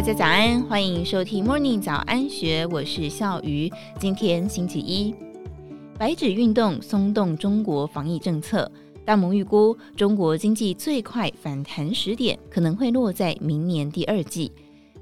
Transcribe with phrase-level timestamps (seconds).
[0.00, 3.70] 大家早安，欢迎收听 Morning 早安学，我是笑鱼。
[3.98, 5.14] 今天星期一，
[5.98, 8.72] 白纸运动松动中国防疫政策，
[9.04, 14.50] 大摩预估中国经济最快反弹时点可能会落在明年第二季。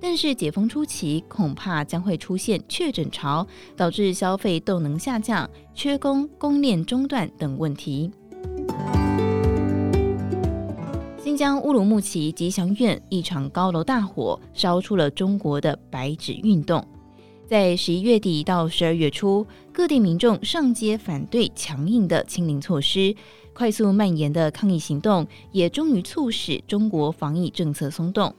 [0.00, 3.46] 但是解封初期恐怕将会出现确诊潮，
[3.76, 8.10] 导致消费动能下降、缺工、供链中断等问题。
[11.38, 16.84] 疆乌鲁木齐吉祥苑一场高楼大火烧出了中国的白纸运动。
[17.46, 23.14] 在十一月底到十二月初，各地民众上街反对强硬的清零措施，
[23.54, 28.34] 快速蔓延的抗议行动也终于促使中国防疫政策松动。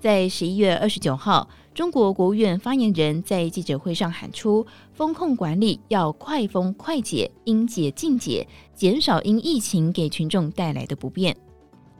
[0.00, 11.36] 在十一月二十九号，中国国务院发言人在记者会上喊出，封控管理要快封快解，应解尽解，减少因疫情给群众带来的不便。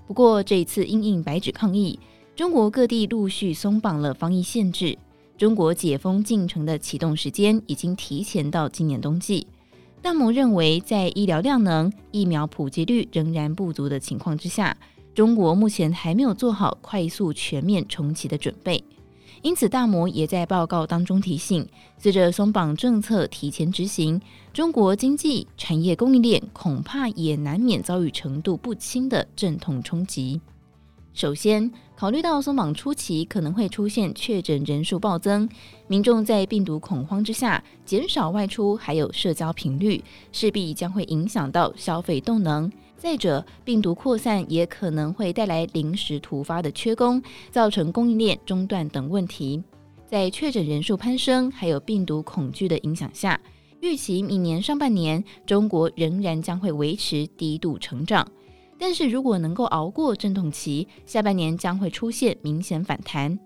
[0.06, 1.98] 不过，这一次因应白纸抗议，
[2.36, 4.98] 中国各地陆续松绑了防疫限制，
[5.38, 9.46] 中国解封进程的启动时间已经提前到今年冬季。
[10.02, 14.76] 大摩认为，在医疗量能、疫苗普及率仍然不足的情况之下，
[15.14, 18.82] 中国目前还没有做好快速全面重启的准备，
[19.42, 24.20] 因此大摩也在报告当中提醒，随着松绑政策提前执行，
[24.52, 30.40] 中国经济产业供应链恐怕也难免遭遇程度不轻的阵痛冲击。
[31.14, 35.46] 首先，考虑到松绑初期可能会出现确诊人数暴增，
[35.86, 40.02] 民众在病毒恐慌之下减少外出，还有社交频率，
[40.32, 42.70] 势必将会影响到消费动能。
[42.96, 49.62] 再者，病毒扩散也可能会带来临时突发的缺工，造成供应链中断等问题。
[50.06, 53.38] 在确诊人数攀升，还有病毒恐惧的影响下，
[53.80, 58.26] 预期明年上半年中国仍然将会维持低度成长。
[58.84, 63.38] 但是如果能够熬过阵痛期，下半年将会出现明显反弹，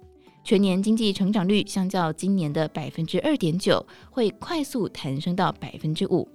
[0.43, 6.27] 全年经济成长率相较今年的百分之二点九，会快速弹升到百分之五。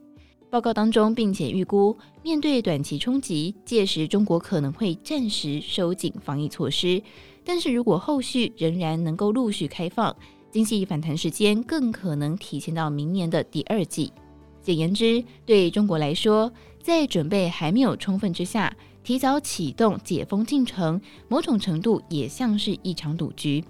[0.52, 7.02] 报告当中，并且预估，面对短期冲击，届时中国可能会暂时收紧防疫措施。
[7.44, 10.16] 但是如果后续仍然能够陆续开放，
[10.52, 14.14] 经济反弹时间更可能提前到明年的第二季。
[14.62, 16.54] 简言之，对中国来说，
[16.84, 18.72] 在准备还没有充分之下，
[19.04, 23.64] 提早启动解封进程，某种程度也像是一场赌局。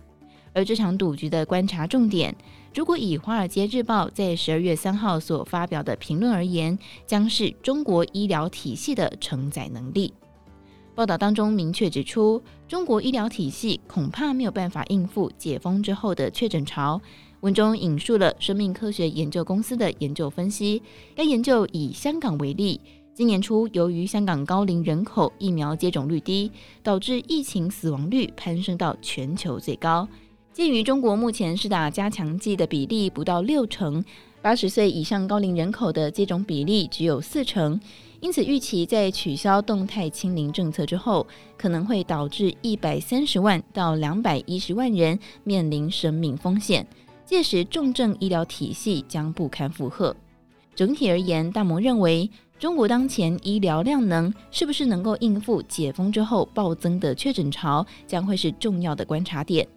[0.53, 2.35] 而这场赌局的观察重点，
[2.75, 6.77] 如果以《华尔街日报》在十二月三号所发表的评论而言，
[7.07, 10.13] 将是中国医疗体系的承载能力。
[10.93, 17.01] 报道当中明确指出，中国医疗体系恐怕没有办法应付解封之后的确诊潮。
[17.39, 20.83] 文中引述了生命科学研究公司的研究分析，
[21.15, 22.79] 该研究以香港为例，
[23.13, 26.49] 今年初由于香港高龄人口疫苗接种率低，
[26.81, 30.07] 导致疫情死亡率攀升到全球最高。
[30.53, 34.03] 鉴于中国目前施打加强剂的比例不到六成，
[34.41, 37.77] 八十岁以上高龄人口的接种比例只有四成，
[38.21, 41.27] 因此预期在取消动态清零政策之后，
[41.57, 46.87] 可能会导致一百三十万到两百一十万人面临生命风险，
[47.25, 50.15] 届时重症医疗体系将不堪负荷。
[50.73, 52.29] 整体而言，大摩认为
[52.61, 59.67] 中国当前医疗量能是不是能够应付解封之后暴增的确诊潮，将会是重要的观察点。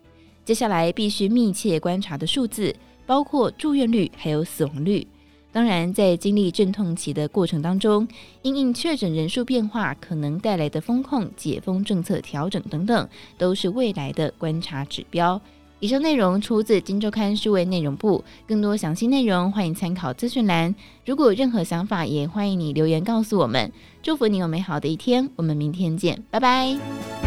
[0.44, 5.06] 接下来必须密切观察的数字，包括住院率还有死亡率。
[5.50, 8.06] 当然，在经历阵痛期的过程当中，
[8.42, 13.08] 因应确诊人数变化可能带来的封控、解封政策调整等等，
[13.38, 15.40] 都是未来的观察指标。
[15.84, 20.74] 以上内容出自《今周刊》数位内容部，更多详细内容欢迎参考资讯栏。
[21.04, 23.70] 如果有任何想法，也欢迎你留言告诉我们。
[24.02, 27.23] 祝福你有美好的一天，我们明天见，拜拜。